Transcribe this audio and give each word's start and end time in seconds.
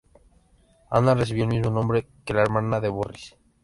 Ana 0.89 1.13
recibió 1.13 1.43
el 1.43 1.51
mismo 1.51 1.69
nombre 1.69 2.07
que 2.25 2.33
la 2.33 2.41
hermana 2.41 2.79
de 2.79 2.89
Boris. 2.89 3.35